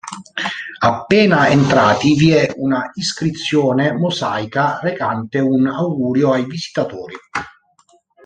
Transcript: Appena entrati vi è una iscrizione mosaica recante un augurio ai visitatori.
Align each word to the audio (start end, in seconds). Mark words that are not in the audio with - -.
Appena 0.79 1.47
entrati 1.47 2.15
vi 2.15 2.31
è 2.31 2.51
una 2.55 2.89
iscrizione 2.95 3.93
mosaica 3.93 4.79
recante 4.81 5.37
un 5.37 5.67
augurio 5.67 6.31
ai 6.31 6.45
visitatori. 6.45 7.13